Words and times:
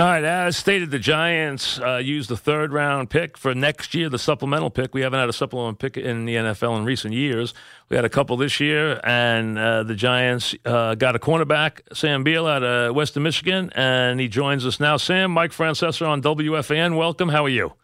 All 0.00 0.06
right, 0.06 0.24
as 0.24 0.56
stated, 0.56 0.90
the 0.90 0.98
Giants 0.98 1.78
uh, 1.78 1.96
used 1.96 2.30
the 2.30 2.36
third 2.36 2.72
round 2.72 3.10
pick 3.10 3.36
for 3.36 3.54
next 3.54 3.94
year, 3.94 4.08
the 4.08 4.18
supplemental 4.18 4.70
pick. 4.70 4.94
We 4.94 5.02
haven't 5.02 5.20
had 5.20 5.28
a 5.28 5.32
supplemental 5.34 5.74
pick 5.74 5.98
in 5.98 6.24
the 6.24 6.36
NFL 6.36 6.78
in 6.78 6.86
recent 6.86 7.12
years. 7.12 7.52
We 7.90 7.96
had 7.96 8.06
a 8.06 8.08
couple 8.08 8.38
this 8.38 8.60
year, 8.60 8.98
and 9.04 9.58
uh, 9.58 9.82
the 9.82 9.94
Giants 9.94 10.54
uh, 10.64 10.94
got 10.94 11.16
a 11.16 11.18
cornerback, 11.18 11.80
Sam 11.92 12.24
Beal, 12.24 12.46
out 12.46 12.62
of 12.62 12.94
Western 12.94 13.24
Michigan, 13.24 13.70
and 13.74 14.18
he 14.18 14.26
joins 14.26 14.64
us 14.64 14.80
now. 14.80 14.96
Sam, 14.96 15.32
Mike 15.32 15.50
Francesa 15.50 16.08
on 16.08 16.22
WFAN. 16.22 16.96
Welcome. 16.96 17.28
How 17.28 17.44
are 17.44 17.50
you? 17.50 17.74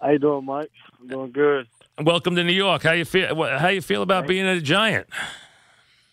How 0.00 0.12
you 0.12 0.18
doing, 0.18 0.46
Mike? 0.46 0.70
I'm 0.98 1.08
doing 1.08 1.30
good. 1.30 1.66
Welcome 2.02 2.36
to 2.36 2.42
New 2.42 2.52
York. 2.52 2.84
How 2.84 2.92
you 2.92 3.04
feel? 3.04 3.58
How 3.58 3.68
you 3.68 3.82
feel 3.82 4.00
about 4.00 4.26
being 4.26 4.46
a 4.46 4.62
Giant? 4.62 5.08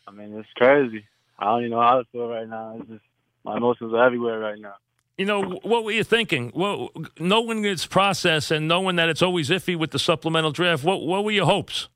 I 0.06 0.12
mean, 0.12 0.38
it's 0.38 0.50
crazy. 0.58 1.06
I 1.38 1.46
don't 1.46 1.60
even 1.60 1.72
know 1.72 1.82
how 1.82 2.00
to 2.00 2.04
feel 2.12 2.28
right 2.28 2.50
now. 2.50 2.76
It's 2.82 2.90
just 2.90 3.04
my 3.46 3.56
emotions 3.56 3.94
are 3.94 4.06
everywhere 4.06 4.40
right 4.40 4.60
now. 4.60 4.74
You 5.20 5.26
know, 5.26 5.60
what 5.64 5.84
were 5.84 5.92
you 5.92 6.06
thinking? 6.06 6.50
Well, 6.56 6.92
knowing 7.20 7.66
its 7.66 7.86
process 7.86 8.52
and 8.52 8.70
knowing 8.70 8.96
that 8.96 9.10
it's 9.10 9.21
always 9.21 9.50
iffy 9.50 9.76
with 9.76 9.92
the 9.92 10.00
supplemental 10.00 10.54
draft, 10.54 10.86
what 10.86 11.06
what 11.06 11.26
were 11.26 11.32
your 11.32 11.46
hopes? 11.46 11.89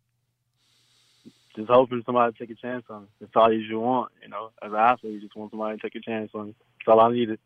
Just 1.55 1.69
hoping 1.69 2.03
somebody 2.05 2.33
to 2.33 2.37
take 2.37 2.49
a 2.49 2.59
chance 2.59 2.83
on 2.89 3.03
me. 3.03 3.07
That's 3.21 3.31
all 3.33 3.53
you 3.53 3.79
want, 3.79 4.11
you 4.21 4.27
know. 4.27 4.51
As 4.61 4.73
an 4.73 4.77
athlete, 4.77 5.13
you 5.13 5.21
just 5.21 5.37
want 5.37 5.51
somebody 5.51 5.77
to 5.77 5.81
take 5.81 5.95
a 5.95 6.01
chance 6.01 6.31
on 6.33 6.47
me. 6.47 6.55
That's 6.79 6.87
all 6.89 6.99
I 6.99 7.13
needed. 7.13 7.39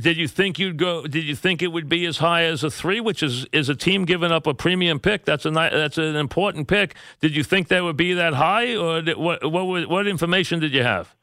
Did 0.00 0.16
you 0.16 0.26
think 0.26 0.58
you'd 0.58 0.78
go? 0.78 1.06
Did 1.06 1.22
you 1.22 1.36
think 1.36 1.62
it 1.62 1.68
would 1.68 1.88
be 1.88 2.04
as 2.04 2.18
high 2.18 2.42
as 2.42 2.64
a 2.64 2.70
three, 2.72 3.00
which 3.00 3.22
is 3.22 3.46
is 3.52 3.68
a 3.68 3.76
team 3.76 4.04
giving 4.04 4.32
up 4.32 4.48
a 4.48 4.54
premium 4.54 4.98
pick? 4.98 5.24
That's 5.24 5.46
a 5.46 5.50
that's 5.52 5.96
an 5.96 6.16
important 6.16 6.66
pick. 6.66 6.96
Did 7.20 7.36
you 7.36 7.44
think 7.44 7.68
that 7.68 7.84
would 7.84 7.96
be 7.96 8.14
that 8.14 8.34
high, 8.34 8.74
or 8.74 9.00
did, 9.00 9.16
what 9.16 9.48
what 9.48 9.88
what 9.88 10.08
information 10.08 10.58
did 10.58 10.74
you 10.74 10.82
have? 10.82 11.14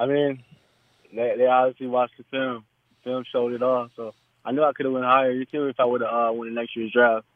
I 0.00 0.06
mean, 0.06 0.42
they, 1.12 1.34
they 1.38 1.46
obviously 1.46 1.86
watched 1.86 2.16
the 2.18 2.24
film. 2.30 2.64
The 3.04 3.10
film 3.10 3.24
showed 3.30 3.52
it 3.52 3.62
all. 3.62 3.88
So 3.96 4.14
I 4.44 4.52
knew 4.52 4.64
I 4.64 4.72
could 4.72 4.86
have 4.86 4.92
went 4.92 5.04
higher 5.04 5.44
too 5.44 5.66
if 5.66 5.78
I 5.78 5.84
would 5.84 6.00
have 6.00 6.10
uh, 6.10 6.32
won 6.32 6.48
the 6.48 6.54
next 6.54 6.76
year's 6.76 6.92
draft. 6.92 7.26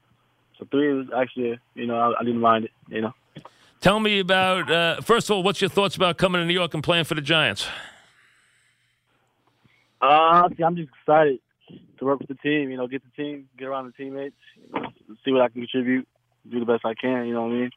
So 0.58 0.66
three 0.70 0.92
was 0.92 1.06
actually, 1.16 1.58
you 1.74 1.86
know, 1.86 1.96
I, 1.96 2.20
I 2.20 2.24
didn't 2.24 2.40
mind 2.40 2.66
it. 2.66 2.70
You 2.88 3.02
know. 3.02 3.12
Tell 3.80 4.00
me 4.00 4.20
about 4.20 4.70
uh, 4.70 5.00
first 5.00 5.28
of 5.28 5.36
all, 5.36 5.42
what's 5.42 5.60
your 5.60 5.70
thoughts 5.70 5.96
about 5.96 6.18
coming 6.18 6.40
to 6.40 6.46
New 6.46 6.54
York 6.54 6.74
and 6.74 6.82
playing 6.82 7.04
for 7.04 7.14
the 7.14 7.20
Giants? 7.20 7.66
Uh, 10.00 10.48
I'm 10.64 10.76
just 10.76 10.90
excited 11.00 11.40
to 11.98 12.04
work 12.04 12.20
with 12.20 12.28
the 12.28 12.34
team. 12.36 12.70
You 12.70 12.76
know, 12.76 12.86
get 12.86 13.02
the 13.02 13.22
team, 13.22 13.48
get 13.58 13.66
around 13.66 13.86
the 13.86 13.92
teammates, 13.92 14.36
you 14.56 14.80
know, 14.80 14.88
see 15.24 15.32
what 15.32 15.42
I 15.42 15.48
can 15.48 15.62
contribute, 15.62 16.06
do 16.50 16.60
the 16.60 16.66
best 16.66 16.84
I 16.84 16.94
can. 16.94 17.26
You 17.26 17.34
know 17.34 17.42
what 17.42 17.52
I 17.52 17.54
mean? 17.54 17.70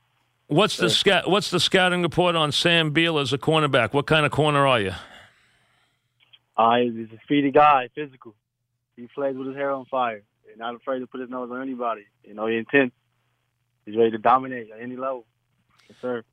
What's 0.47 0.77
the 0.77 0.89
scout? 0.89 1.30
What's 1.30 1.52
the 1.52 1.59
scouting 1.59 2.02
report 2.02 2.36
on 2.36 2.52
Sam 2.52 2.89
Beal 2.92 3.20
as 3.20 3.31
a 3.33 3.38
cornerback? 3.38 3.94
What 3.94 4.08
kind 4.08 4.25
of 4.25 4.31
corner 4.31 4.66
are 4.66 4.80
you? 4.80 4.94
Uh, 6.59 6.75
he's 6.79 7.07
a 7.09 7.19
speedy 7.23 7.52
guy, 7.52 7.88
physical. 7.95 8.35
He 8.97 9.07
plays 9.15 9.33
with 9.38 9.47
his 9.47 9.55
hair 9.55 9.71
on 9.71 9.85
fire. 9.85 10.23
He's 10.45 10.57
not 10.57 10.75
afraid 10.75 10.99
to 10.99 11.07
put 11.07 11.21
his 11.21 11.29
nose 11.29 11.49
on 11.52 11.61
anybody. 11.61 12.02
You 12.25 12.33
know, 12.33 12.47
he's 12.47 12.59
intense. 12.59 12.91
He's 13.85 13.95
ready 13.95 14.11
to 14.11 14.17
dominate 14.17 14.69
at 14.69 14.81
any 14.81 14.97
level. 14.97 15.25
Yes, 15.87 15.97
sir. 16.02 16.23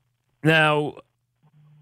Now, 0.42 0.96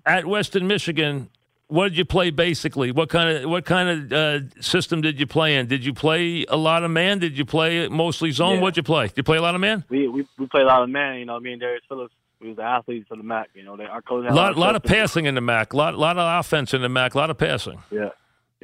at 0.04 0.26
Western 0.26 0.66
Michigan, 0.66 1.30
what 1.68 1.88
did 1.88 1.96
you 1.96 2.04
play 2.04 2.30
basically? 2.30 2.92
What 2.92 3.08
kind 3.08 3.30
of 3.30 3.48
what 3.48 3.64
kind 3.64 4.12
of 4.12 4.12
uh, 4.12 4.60
system 4.60 5.00
did 5.00 5.18
you 5.18 5.26
play 5.26 5.56
in? 5.56 5.66
Did 5.66 5.82
you 5.82 5.94
play 5.94 6.44
a 6.46 6.56
lot 6.56 6.84
of 6.84 6.90
man? 6.90 7.20
Did 7.20 7.38
you 7.38 7.46
play 7.46 7.88
mostly 7.88 8.30
zone? 8.30 8.56
Yeah. 8.56 8.60
What'd 8.60 8.76
you 8.76 8.82
play? 8.82 9.08
Did 9.08 9.16
you 9.16 9.22
play 9.22 9.38
a 9.38 9.42
lot 9.42 9.54
of 9.54 9.62
man? 9.62 9.84
We 9.88 10.06
we, 10.06 10.28
we 10.38 10.46
play 10.48 10.60
a 10.60 10.66
lot 10.66 10.82
of 10.82 10.90
man. 10.90 11.18
You 11.18 11.24
know, 11.24 11.40
me 11.40 11.52
and 11.52 11.60
Darius 11.60 11.82
Phillips, 11.88 12.12
we 12.40 12.48
was 12.48 12.58
the 12.58 12.62
athletes 12.62 13.08
of 13.10 13.16
the 13.16 13.24
MAC. 13.24 13.48
You 13.54 13.64
know, 13.64 13.78
they, 13.78 13.84
our 13.84 14.02
coach 14.02 14.24
had 14.24 14.32
a 14.32 14.36
lot, 14.36 14.54
a 14.54 14.60
lot 14.60 14.76
of 14.76 14.82
passing 14.82 15.24
in 15.24 15.34
the 15.34 15.40
MAC. 15.40 15.72
Lot, 15.72 15.96
lot 15.96 16.18
of 16.18 16.40
offense 16.40 16.74
in 16.74 16.82
the 16.82 16.90
MAC. 16.90 17.14
A 17.14 17.18
lot 17.18 17.30
of 17.30 17.38
passing. 17.38 17.82
Yeah, 17.90 18.10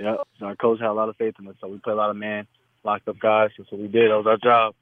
yeah. 0.00 0.16
So 0.38 0.46
our 0.46 0.56
coach 0.56 0.80
had 0.80 0.88
a 0.88 0.92
lot 0.92 1.08
of 1.08 1.16
faith 1.16 1.34
in 1.38 1.48
us, 1.48 1.54
so 1.60 1.68
we 1.68 1.78
played 1.78 1.94
a 1.94 1.96
lot 1.96 2.10
of 2.10 2.16
man, 2.16 2.46
locked 2.84 3.06
up 3.08 3.18
guys. 3.18 3.50
That's 3.56 3.70
what 3.70 3.80
we 3.80 3.88
did. 3.88 4.10
That 4.10 4.16
was 4.16 4.26
our 4.26 4.38
job. 4.38 4.74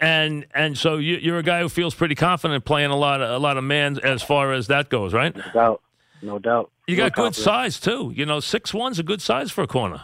And 0.00 0.46
and 0.54 0.76
so 0.76 0.96
you, 0.96 1.16
you're 1.16 1.38
a 1.38 1.42
guy 1.42 1.60
who 1.60 1.68
feels 1.68 1.94
pretty 1.94 2.14
confident 2.14 2.64
playing 2.64 2.90
a 2.90 2.96
lot 2.96 3.20
of 3.20 3.30
a 3.30 3.38
lot 3.38 3.56
of 3.56 3.64
man 3.64 3.98
as 4.02 4.22
far 4.22 4.52
as 4.52 4.66
that 4.68 4.88
goes, 4.88 5.12
right? 5.12 5.34
No 5.34 5.52
doubt, 5.52 5.82
no 6.22 6.38
doubt. 6.38 6.70
You 6.88 6.96
got 6.96 7.14
good 7.14 7.34
size 7.34 7.78
too. 7.78 8.12
You 8.14 8.26
know, 8.26 8.40
six 8.40 8.74
one's 8.74 8.98
a 8.98 9.04
good 9.04 9.22
size 9.22 9.50
for 9.50 9.62
a 9.62 9.68
corner. 9.68 10.02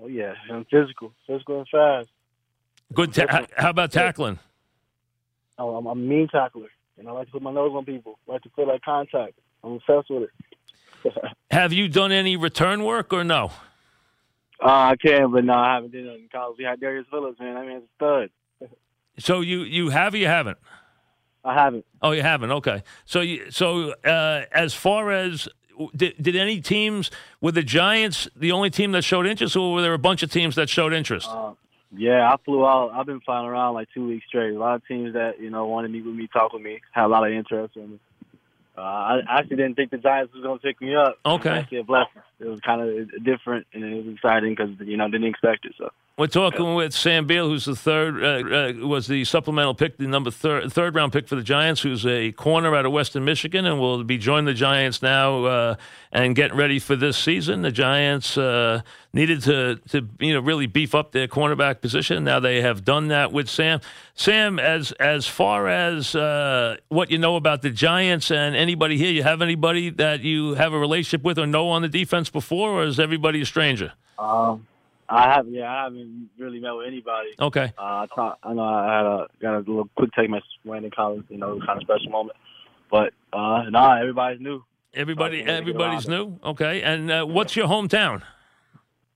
Oh 0.00 0.06
yeah, 0.06 0.34
and 0.50 0.66
physical, 0.70 1.12
physical 1.26 1.58
and 1.58 1.68
fast. 1.68 2.08
Good. 2.92 3.14
Ta- 3.14 3.46
how 3.56 3.70
about 3.70 3.92
tackling? 3.92 4.38
Oh, 5.58 5.76
I'm, 5.76 5.86
a 5.86 5.94
mean 5.94 6.28
tackler, 6.28 6.68
and 6.98 7.08
I 7.08 7.12
like 7.12 7.26
to 7.26 7.32
put 7.32 7.42
my 7.42 7.52
nose 7.52 7.72
on 7.74 7.84
people. 7.84 8.18
I 8.28 8.32
like 8.32 8.42
to 8.42 8.50
feel 8.50 8.66
that 8.66 8.84
contact. 8.84 9.34
I'm 9.64 9.72
obsessed 9.72 10.10
with 10.10 10.24
it. 10.24 10.30
Have 11.50 11.72
you 11.72 11.88
done 11.88 12.12
any 12.12 12.36
return 12.36 12.84
work 12.84 13.12
or 13.12 13.24
no? 13.24 13.50
Uh, 14.62 14.92
I 14.92 14.96
can, 14.96 15.32
but 15.32 15.44
no, 15.44 15.54
I 15.54 15.74
haven't 15.74 15.92
done 15.92 16.06
it 16.06 16.20
in 16.20 16.28
college. 16.30 16.56
We 16.58 16.64
had 16.64 16.80
Darius 16.80 17.06
Phillips, 17.10 17.40
man. 17.40 17.54
That 17.54 17.66
man's 17.66 17.84
a 17.84 17.94
stud. 17.96 18.30
So 19.18 19.40
you 19.40 19.60
you 19.62 19.90
have 19.90 20.14
or 20.14 20.18
you 20.18 20.26
haven't? 20.26 20.58
I 21.44 21.54
haven't. 21.54 21.84
Oh, 22.00 22.12
you 22.12 22.22
haven't. 22.22 22.50
Okay. 22.50 22.82
So 23.04 23.20
you 23.20 23.50
so 23.50 23.92
uh, 24.04 24.44
as 24.52 24.72
far 24.72 25.10
as 25.10 25.48
did, 25.94 26.14
did 26.22 26.36
any 26.36 26.60
teams 26.60 27.10
were 27.40 27.52
the 27.52 27.62
Giants 27.62 28.28
the 28.36 28.52
only 28.52 28.70
team 28.70 28.92
that 28.92 29.02
showed 29.02 29.26
interest, 29.26 29.56
or 29.56 29.74
were 29.74 29.82
there 29.82 29.94
a 29.94 29.98
bunch 29.98 30.22
of 30.22 30.30
teams 30.30 30.54
that 30.54 30.68
showed 30.68 30.92
interest? 30.92 31.28
Uh, 31.28 31.52
yeah, 31.96 32.30
I 32.32 32.36
flew 32.44 32.64
out. 32.66 32.92
I've 32.94 33.06
been 33.06 33.20
flying 33.20 33.46
around 33.46 33.74
like 33.74 33.88
two 33.92 34.06
weeks 34.06 34.24
straight. 34.26 34.54
A 34.54 34.58
lot 34.58 34.76
of 34.76 34.86
teams 34.86 35.14
that 35.14 35.40
you 35.40 35.50
know 35.50 35.66
wanted 35.66 35.88
to 35.88 35.92
meet 35.92 36.06
with 36.06 36.14
me, 36.14 36.28
talk 36.32 36.52
with 36.52 36.62
me, 36.62 36.80
had 36.92 37.06
a 37.06 37.08
lot 37.08 37.26
of 37.26 37.32
interest 37.32 37.76
in 37.76 37.92
me. 37.92 38.00
Uh, 38.76 38.80
I 38.80 39.20
actually 39.28 39.56
didn't 39.56 39.74
think 39.74 39.90
the 39.90 39.98
Giants 39.98 40.32
was 40.32 40.42
going 40.42 40.58
to 40.58 40.62
pick 40.62 40.80
me 40.80 40.94
up. 40.94 41.18
Okay, 41.26 41.48
it 41.48 41.52
was 41.52 41.58
actually 41.58 41.78
a 41.78 41.84
blessing. 41.84 42.22
It 42.40 42.46
was 42.46 42.60
kind 42.60 42.80
of 42.80 43.24
different 43.24 43.66
and 43.72 43.84
it 43.84 44.04
was 44.04 44.14
exciting 44.14 44.54
because 44.56 44.70
you 44.80 44.96
know 44.96 45.08
didn't 45.08 45.28
expect 45.28 45.66
it. 45.66 45.74
So. 45.78 45.90
We're 46.18 46.26
talking 46.26 46.74
with 46.74 46.92
Sam 46.92 47.26
Beal, 47.26 47.48
who's 47.48 47.64
the 47.64 47.74
third, 47.74 48.22
uh, 48.22 48.84
uh, 48.84 48.86
was 48.86 49.06
the 49.06 49.24
supplemental 49.24 49.72
pick, 49.74 49.96
the 49.96 50.06
number 50.06 50.30
third, 50.30 50.70
third 50.70 50.94
round 50.94 51.10
pick 51.10 51.26
for 51.26 51.36
the 51.36 51.42
Giants, 51.42 51.80
who's 51.80 52.04
a 52.04 52.32
corner 52.32 52.76
out 52.76 52.84
of 52.84 52.92
Western 52.92 53.24
Michigan, 53.24 53.64
and 53.64 53.80
will 53.80 54.04
be 54.04 54.18
joining 54.18 54.44
the 54.44 54.52
Giants 54.52 55.00
now 55.00 55.44
uh, 55.46 55.74
and 56.12 56.36
getting 56.36 56.58
ready 56.58 56.78
for 56.78 56.96
this 56.96 57.16
season. 57.16 57.62
The 57.62 57.72
Giants 57.72 58.36
uh, 58.36 58.82
needed 59.14 59.40
to, 59.44 59.76
to 59.88 60.06
you 60.20 60.34
know 60.34 60.40
really 60.40 60.66
beef 60.66 60.94
up 60.94 61.12
their 61.12 61.26
cornerback 61.26 61.80
position. 61.80 62.24
Now 62.24 62.40
they 62.40 62.60
have 62.60 62.84
done 62.84 63.08
that 63.08 63.32
with 63.32 63.48
Sam. 63.48 63.80
Sam, 64.14 64.58
as 64.58 64.92
as 64.92 65.26
far 65.26 65.66
as 65.66 66.14
uh, 66.14 66.76
what 66.88 67.10
you 67.10 67.16
know 67.16 67.36
about 67.36 67.62
the 67.62 67.70
Giants 67.70 68.30
and 68.30 68.54
anybody 68.54 68.98
here, 68.98 69.12
you 69.12 69.22
have 69.22 69.40
anybody 69.40 69.88
that 69.88 70.20
you 70.20 70.56
have 70.56 70.74
a 70.74 70.78
relationship 70.78 71.24
with 71.24 71.38
or 71.38 71.46
know 71.46 71.70
on 71.70 71.80
the 71.80 71.88
defense 71.88 72.28
before, 72.28 72.68
or 72.72 72.84
is 72.84 73.00
everybody 73.00 73.40
a 73.40 73.46
stranger? 73.46 73.94
Um. 74.18 74.66
I 75.12 75.34
have 75.34 75.46
yeah, 75.48 75.70
I 75.70 75.84
haven't 75.84 76.30
really 76.38 76.58
met 76.58 76.72
with 76.72 76.86
anybody. 76.86 77.30
Okay. 77.38 77.72
Uh, 77.78 77.82
I 77.82 78.06
thought 78.14 78.38
I 78.42 78.54
know 78.54 78.62
I 78.62 78.96
had 78.96 79.06
a 79.06 79.26
got 79.40 79.54
a 79.56 79.58
little 79.58 79.88
quick 79.96 80.10
take 80.18 80.30
message 80.30 80.44
when 80.64 80.84
in 80.84 80.90
college, 80.90 81.24
you 81.28 81.38
know, 81.38 81.60
kind 81.66 81.76
of 81.76 81.82
special 81.82 82.10
moment. 82.10 82.36
But 82.90 83.12
uh 83.32 83.64
nah, 83.68 83.98
everybody's 84.00 84.40
new. 84.40 84.64
Everybody, 84.94 85.42
everybody's 85.42 86.06
new. 86.06 86.38
Okay, 86.44 86.82
and 86.82 87.10
uh, 87.10 87.24
what's 87.24 87.56
your 87.56 87.66
hometown? 87.66 88.22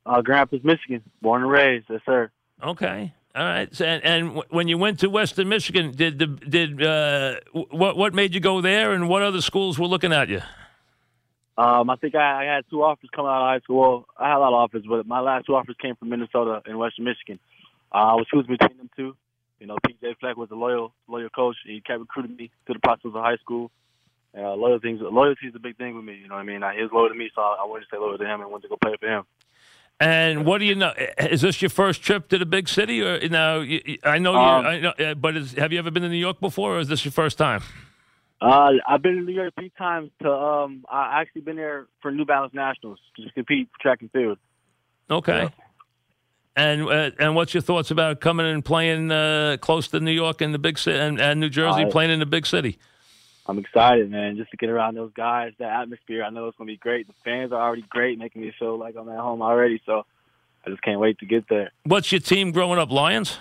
Uh, 0.06 0.22
Grand 0.22 0.40
Rapids, 0.40 0.64
Michigan. 0.64 1.02
Born 1.20 1.42
and 1.42 1.50
raised, 1.50 1.86
yes, 1.90 2.00
sir. 2.06 2.30
Okay. 2.62 3.12
All 3.34 3.44
right. 3.44 3.74
So, 3.74 3.84
and, 3.84 4.02
and 4.02 4.42
when 4.48 4.68
you 4.68 4.78
went 4.78 5.00
to 5.00 5.10
Western 5.10 5.50
Michigan, 5.50 5.90
did 5.90 6.18
the 6.18 6.26
did 6.26 6.82
uh, 6.82 7.36
what 7.52 7.96
what 7.96 8.14
made 8.14 8.34
you 8.34 8.40
go 8.40 8.62
there, 8.62 8.92
and 8.92 9.08
what 9.08 9.22
other 9.22 9.42
schools 9.42 9.78
were 9.78 9.86
looking 9.86 10.12
at 10.12 10.28
you? 10.30 10.40
Um, 11.58 11.88
I 11.88 11.96
think 11.96 12.14
I, 12.14 12.42
I 12.42 12.54
had 12.56 12.64
two 12.68 12.82
offers 12.82 13.08
coming 13.14 13.30
out 13.30 13.42
of 13.42 13.48
high 13.48 13.64
school. 13.64 14.06
I 14.18 14.28
had 14.28 14.36
a 14.36 14.40
lot 14.40 14.48
of 14.48 14.54
offers, 14.54 14.84
but 14.86 15.06
my 15.06 15.20
last 15.20 15.46
two 15.46 15.54
offers 15.54 15.76
came 15.80 15.96
from 15.96 16.10
Minnesota 16.10 16.60
and 16.66 16.78
Western 16.78 17.06
Michigan. 17.06 17.38
Uh, 17.92 17.98
I 17.98 18.14
was 18.14 18.26
choosing 18.30 18.56
between 18.58 18.76
them 18.76 18.90
two. 18.96 19.16
You 19.58 19.66
know, 19.66 19.78
PJ 19.86 20.18
Fleck 20.20 20.36
was 20.36 20.50
a 20.50 20.54
loyal, 20.54 20.92
loyal 21.08 21.30
coach. 21.30 21.56
He 21.64 21.80
kept 21.80 22.00
recruiting 22.00 22.36
me 22.36 22.50
through 22.66 22.74
the 22.74 22.80
process 22.80 23.06
of 23.06 23.14
high 23.14 23.36
school. 23.36 23.70
Uh, 24.36 24.54
loyalty, 24.54 24.98
loyalty 25.00 25.46
is 25.46 25.54
a 25.54 25.58
big 25.58 25.78
thing 25.78 25.96
with 25.96 26.04
me. 26.04 26.16
You 26.16 26.28
know 26.28 26.34
what 26.34 26.42
I 26.42 26.44
mean? 26.44 26.62
He 26.76 26.82
was 26.82 26.90
loyal 26.92 27.08
to 27.08 27.14
me, 27.14 27.30
so 27.34 27.40
I 27.40 27.64
wanted 27.64 27.82
to 27.82 27.86
stay 27.86 27.96
loyal 27.96 28.18
to 28.18 28.24
him 28.24 28.42
and 28.42 28.50
wanted 28.50 28.64
to 28.64 28.68
go 28.68 28.76
play 28.82 28.94
for 29.00 29.08
him. 29.08 29.24
And 29.98 30.44
what 30.44 30.58
do 30.58 30.66
you 30.66 30.74
know? 30.74 30.92
Is 31.18 31.40
this 31.40 31.62
your 31.62 31.70
first 31.70 32.02
trip 32.02 32.28
to 32.28 32.36
the 32.36 32.44
big 32.44 32.68
city, 32.68 33.02
or 33.02 33.16
you 33.16 33.30
now? 33.30 33.64
I 34.04 34.18
know, 34.18 34.36
um, 34.36 34.64
you. 34.64 34.70
I 34.70 34.80
know, 34.80 35.14
but 35.14 35.38
is, 35.38 35.52
have 35.52 35.72
you 35.72 35.78
ever 35.78 35.90
been 35.90 36.02
to 36.02 36.10
New 36.10 36.16
York 36.16 36.38
before, 36.38 36.76
or 36.76 36.80
is 36.80 36.88
this 36.88 37.02
your 37.06 37.12
first 37.12 37.38
time? 37.38 37.62
Uh, 38.40 38.72
I've 38.86 39.02
been 39.02 39.16
to 39.16 39.22
New 39.22 39.32
York 39.32 39.54
three 39.58 39.72
times. 39.78 40.10
To 40.22 40.30
um, 40.30 40.84
I 40.90 41.20
actually 41.20 41.42
been 41.42 41.56
there 41.56 41.86
for 42.02 42.10
New 42.10 42.24
Balance 42.24 42.52
Nationals 42.52 42.98
to 43.16 43.30
compete 43.32 43.68
for 43.72 43.82
track 43.82 44.02
and 44.02 44.10
field. 44.10 44.38
Okay. 45.10 45.44
Yeah. 45.44 45.48
And 46.54 46.82
uh, 46.88 47.10
and 47.18 47.34
what's 47.34 47.54
your 47.54 47.62
thoughts 47.62 47.90
about 47.90 48.20
coming 48.20 48.46
and 48.46 48.64
playing 48.64 49.10
uh, 49.10 49.56
close 49.60 49.88
to 49.88 50.00
New 50.00 50.12
York 50.12 50.40
and 50.40 50.54
the 50.54 50.58
big 50.58 50.78
city 50.78 50.98
and, 50.98 51.20
and 51.20 51.40
New 51.40 51.50
Jersey, 51.50 51.84
uh, 51.84 51.90
playing 51.90 52.10
in 52.10 52.18
the 52.18 52.26
big 52.26 52.46
city? 52.46 52.78
I'm 53.48 53.58
excited, 53.58 54.10
man, 54.10 54.36
just 54.36 54.50
to 54.50 54.56
get 54.56 54.70
around 54.70 54.96
those 54.96 55.12
guys, 55.14 55.52
that 55.58 55.82
atmosphere. 55.82 56.24
I 56.24 56.30
know 56.30 56.48
it's 56.48 56.56
gonna 56.56 56.66
be 56.68 56.78
great. 56.78 57.06
The 57.06 57.14
fans 57.24 57.52
are 57.52 57.60
already 57.60 57.84
great, 57.88 58.18
making 58.18 58.42
me 58.42 58.52
feel 58.58 58.78
like 58.78 58.96
I'm 58.96 59.08
at 59.08 59.18
home 59.18 59.42
already. 59.42 59.80
So 59.86 60.04
I 60.66 60.70
just 60.70 60.82
can't 60.82 60.98
wait 60.98 61.18
to 61.20 61.26
get 61.26 61.48
there. 61.48 61.70
What's 61.84 62.10
your 62.10 62.20
team 62.20 62.52
growing 62.52 62.78
up, 62.78 62.90
Lions? 62.90 63.38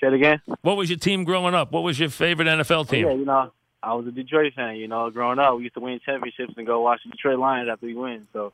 Say 0.00 0.08
it 0.08 0.14
again. 0.14 0.42
What 0.62 0.76
was 0.76 0.90
your 0.90 0.98
team 0.98 1.22
growing 1.22 1.54
up? 1.54 1.70
What 1.70 1.84
was 1.84 1.98
your 1.98 2.10
favorite 2.10 2.46
NFL 2.46 2.88
team? 2.88 3.06
Oh, 3.06 3.10
yeah, 3.10 3.14
you 3.14 3.24
know, 3.24 3.52
I 3.82 3.94
was 3.94 4.06
a 4.06 4.10
Detroit 4.12 4.54
fan. 4.54 4.76
You 4.76 4.88
know, 4.88 5.10
growing 5.10 5.38
up, 5.38 5.56
we 5.56 5.64
used 5.64 5.74
to 5.74 5.80
win 5.80 5.98
championships 6.04 6.54
and 6.56 6.66
go 6.66 6.80
watch 6.80 7.00
the 7.04 7.10
Detroit 7.10 7.38
Lions 7.38 7.68
after 7.70 7.86
we 7.86 7.94
win. 7.94 8.26
So 8.32 8.52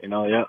You 0.00 0.08
know, 0.08 0.26
yeah. 0.26 0.44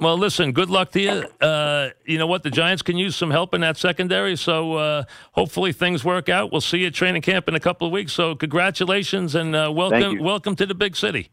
Well, 0.00 0.16
listen, 0.16 0.52
good 0.52 0.70
luck 0.70 0.90
to 0.92 1.00
you. 1.00 1.46
Uh, 1.46 1.90
you 2.06 2.16
know 2.16 2.26
what? 2.26 2.42
The 2.42 2.50
Giants 2.50 2.80
can 2.80 2.96
use 2.96 3.14
some 3.14 3.30
help 3.30 3.52
in 3.52 3.60
that 3.60 3.76
secondary, 3.76 4.36
so 4.36 4.74
uh, 4.74 5.04
hopefully 5.32 5.72
things 5.72 6.02
work 6.02 6.30
out. 6.30 6.50
We'll 6.50 6.62
see 6.62 6.78
you 6.78 6.86
at 6.86 6.94
training 6.94 7.20
camp 7.20 7.46
in 7.46 7.54
a 7.54 7.60
couple 7.60 7.86
of 7.86 7.92
weeks. 7.92 8.12
So, 8.14 8.34
congratulations 8.34 9.34
and 9.34 9.54
uh, 9.54 9.70
welcome, 9.70 10.18
welcome 10.18 10.56
to 10.56 10.64
the 10.64 10.74
big 10.74 10.96
city. 10.96 11.28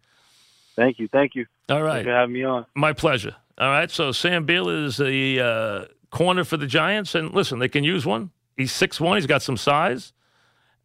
Thank 0.76 1.00
you, 1.00 1.08
thank 1.08 1.36
you. 1.36 1.46
All 1.70 1.82
right, 1.82 1.96
Thanks 1.96 2.08
for 2.08 2.14
having 2.14 2.34
me 2.34 2.44
on. 2.44 2.66
My 2.76 2.92
pleasure. 2.92 3.36
All 3.58 3.70
right, 3.70 3.90
so 3.90 4.12
Sam 4.12 4.46
Beal 4.46 4.68
is 4.70 4.98
the 4.98 5.40
uh, 5.40 5.86
corner 6.16 6.44
for 6.44 6.58
the 6.58 6.68
Giants, 6.68 7.16
and 7.16 7.34
listen, 7.34 7.60
they 7.60 7.70
can 7.70 7.86
use 7.86 8.06
one. 8.06 8.32
He's 8.58 8.74
six 8.74 9.00
one. 9.00 9.16
He's 9.18 9.26
got 9.26 9.42
some 9.42 9.58
size. 9.58 10.12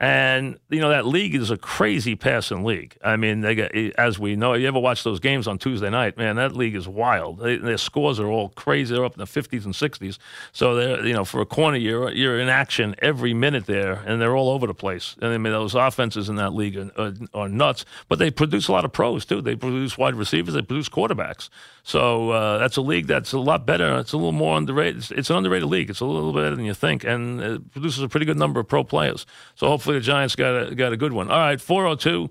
And 0.00 0.58
you 0.70 0.80
know 0.80 0.88
that 0.88 1.06
league 1.06 1.36
is 1.36 1.52
a 1.52 1.56
crazy 1.56 2.16
passing 2.16 2.64
league. 2.64 2.96
I 3.02 3.16
mean, 3.16 3.42
they 3.42 3.54
got 3.54 3.74
as 3.96 4.18
we 4.18 4.34
know. 4.34 4.54
You 4.54 4.66
ever 4.66 4.80
watch 4.80 5.04
those 5.04 5.20
games 5.20 5.46
on 5.46 5.56
Tuesday 5.56 5.88
night? 5.88 6.18
Man, 6.18 6.34
that 6.36 6.56
league 6.56 6.74
is 6.74 6.88
wild. 6.88 7.38
They, 7.38 7.58
their 7.58 7.78
scores 7.78 8.18
are 8.18 8.26
all 8.26 8.48
crazy. 8.50 8.92
They're 8.92 9.04
up 9.04 9.14
in 9.14 9.20
the 9.20 9.26
fifties 9.26 9.64
and 9.64 9.74
sixties. 9.74 10.18
So 10.52 10.74
they're 10.74 11.06
you 11.06 11.12
know 11.12 11.24
for 11.24 11.40
a 11.40 11.46
corner, 11.46 11.76
you're 11.76 12.10
you're 12.10 12.40
in 12.40 12.48
action 12.48 12.96
every 12.98 13.34
minute 13.34 13.66
there, 13.66 14.02
and 14.04 14.20
they're 14.20 14.34
all 14.34 14.50
over 14.50 14.66
the 14.66 14.74
place. 14.74 15.14
And 15.22 15.32
I 15.32 15.38
mean, 15.38 15.52
those 15.52 15.76
offenses 15.76 16.28
in 16.28 16.36
that 16.36 16.54
league 16.54 16.76
are, 16.76 16.90
are, 16.98 17.12
are 17.32 17.48
nuts. 17.48 17.84
But 18.08 18.18
they 18.18 18.32
produce 18.32 18.66
a 18.66 18.72
lot 18.72 18.84
of 18.84 18.92
pros 18.92 19.24
too. 19.24 19.42
They 19.42 19.54
produce 19.54 19.96
wide 19.96 20.16
receivers. 20.16 20.54
They 20.54 20.62
produce 20.62 20.88
quarterbacks. 20.88 21.50
So 21.84 22.30
uh, 22.30 22.56
that's 22.58 22.78
a 22.78 22.80
league 22.80 23.06
that's 23.06 23.32
a 23.32 23.38
lot 23.38 23.66
better. 23.66 23.98
It's 23.98 24.14
a 24.14 24.16
little 24.16 24.32
more 24.32 24.56
underrated. 24.56 24.96
It's, 24.96 25.10
it's, 25.10 25.30
an 25.30 25.36
underrated 25.36 25.68
league. 25.68 25.90
It's 25.90 26.00
a 26.00 26.06
little 26.06 26.32
better 26.32 26.56
than 26.56 26.64
you 26.64 26.72
think, 26.72 27.04
and 27.04 27.40
it 27.40 27.72
produces 27.72 28.02
a 28.02 28.08
pretty 28.08 28.24
good 28.24 28.38
number 28.38 28.58
of 28.58 28.66
pro 28.66 28.84
players. 28.84 29.26
So 29.54 29.68
hopefully 29.68 29.83
the 29.92 30.00
Giants 30.00 30.34
got 30.36 30.72
a 30.72 30.74
got 30.74 30.92
a 30.92 30.96
good 30.96 31.12
one. 31.12 31.30
All 31.30 31.38
right, 31.38 31.60
402 31.60 32.28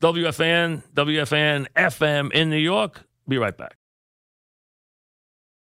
WFAN 0.00 0.82
WFAN 0.94 1.66
FM 1.76 2.32
in 2.32 2.50
New 2.50 2.56
York. 2.56 3.04
Be 3.26 3.38
right 3.38 3.56
back. 3.56 3.76